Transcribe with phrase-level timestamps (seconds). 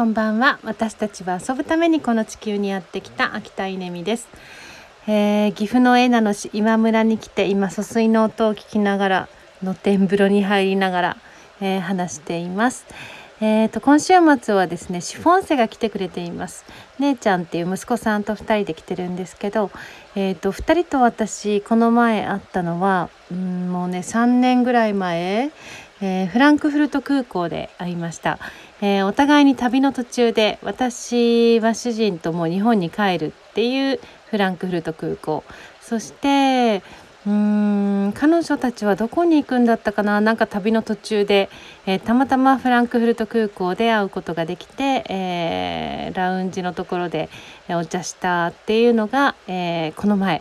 [0.00, 0.58] こんばんは。
[0.62, 4.28] 私たちは遊ぶためにこの地球にやってきた秋田稲美です、
[5.06, 9.28] えー、岐阜の恵那の市今村に来て今疎水の音を聞きながら
[9.60, 11.16] 露天風呂に入りながら、
[11.60, 12.86] えー、話しています。
[13.42, 16.64] えーと、今週末はですねシフォンセが来てくれています。
[16.98, 19.70] 姉ちゃんっていう息子さんと2人で来てるんですけど、
[20.14, 25.50] えーと、と2人と私この前会ったのはうんもうね3年ぐらい前、
[26.02, 28.38] えー、フランクフルト空港で会いました、
[28.80, 35.44] えー、お互いに旅の途中で私は主人とも日本に帰るっていうフランクフルト空港。
[35.80, 36.82] そして
[37.26, 40.22] うん彼女たちはどこに行くんだったかな？
[40.22, 41.50] なんか旅の途中で、
[41.84, 47.28] えー、たまたまフランクフルト空港で会うことができて、えー、ラウンジのところで
[47.68, 50.40] お茶したっていうのが、えー、この前。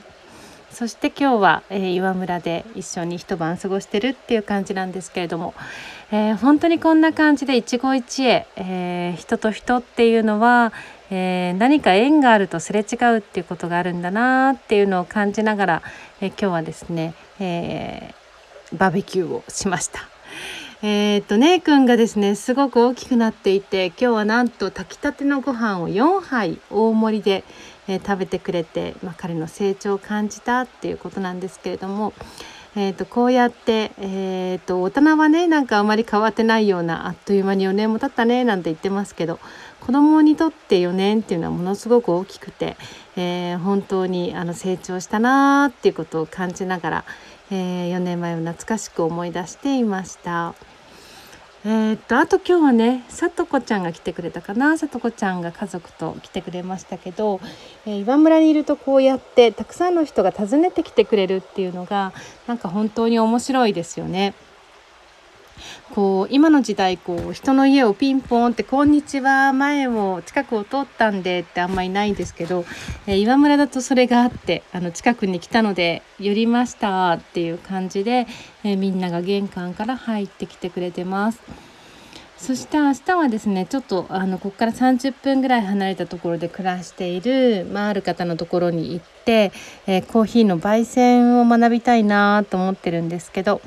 [0.71, 5.53] そして今日は、えー、岩村で一緒に一晩過ごしてるっていう感じなんですけれども、
[6.11, 10.71] えー、本当にこんな感じで一期一会、えー、人と人っていうのは、
[11.11, 15.81] え何か縁があるとすれ違うっていうことがあるんだなっていうのを感じながら、
[16.21, 18.13] え今日はですね、え
[18.73, 20.07] バーベキューをしました。
[20.81, 27.43] えー、っとねくんがですねすごく大きくなっていて今日はなんと炊きたてのご飯を4杯大盛りで、
[27.89, 32.13] えー、食べてくれて、まあ、彼の成長を感じたっていうことなんですけれども、
[32.81, 39.37] えー、とこうやって、えー、と大人はねなんかあまり変わってないようなあっという間に4年も経ったねなんて言ってますけど
[39.81, 42.77] 子どもにとって4年っていうのはものすごく大きくて、
[43.17, 47.05] えー、本当にあの成長したなーっていうことを感じながら、
[47.51, 50.55] えー、4年前を懐かしく思い出していました。
[51.65, 57.41] えー、っとあと今日はねさとこちゃんが来てくれたかなさとこちゃんが家族と来てくれましたけど、
[57.85, 62.13] えー、岩村にいるとこうやってたくさんの人が訪ねてきてくれるっていうのが
[62.47, 64.33] なんか本当に面白いですよね。
[65.93, 72.65] こう今の時代こう人の家をピンポンって「こんにちは前を近くを通ったんで」ってあんまりないんですけど、
[73.07, 78.27] えー、岩村だとそれがあってあの近くに来たので寄りましたっていう感じで、
[78.63, 81.41] えー、みんなが玄関から入ってきてくれてます。
[82.37, 89.51] そして明日はですねちょっとあのここから30分ぐらい離れたところで暮らしている、まあ、ある方のところに行って、
[89.87, 93.59] えー、コーヒーの焙煎を学びたいなと思ってるんですけど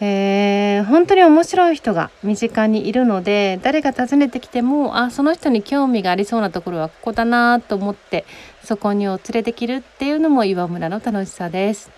[0.00, 0.63] え。
[0.74, 8.24] えー、本当に面白い人が身近にいるので誰が訪ねてきてもあその人に興味がありそうなところはここだなと思って
[8.64, 11.90] そこにお連れできるっていうのも岩村の楽しさです。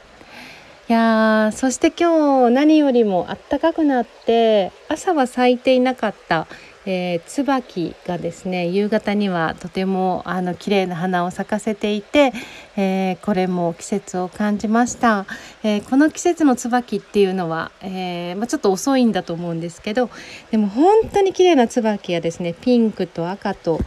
[0.88, 6.46] いやそして今日何よりもあったかくなって朝は咲いていなかった
[6.86, 12.32] えー、椿がですね夕方にはとてもあの綺麗な花を咲かせていて、
[12.76, 15.26] えー、これも季節を感じました、
[15.62, 20.08] えー、この季節の椿っていうのは、えまあ、ちょっと遅いんだと思うんですけど
[20.50, 23.80] でも本当に綺麗な椿がですねピンクと赤と,、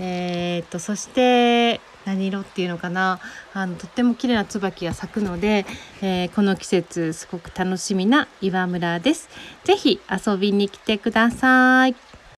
[0.00, 3.20] えーと、とそして何色っていうのかな
[3.52, 5.66] あのとっても綺麗な椿が咲くので、
[6.00, 9.28] えー、この季節すごく楽しみな岩村です。
[9.64, 12.15] ぜひ遊びに来てください。